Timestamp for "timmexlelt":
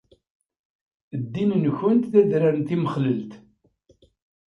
2.67-3.31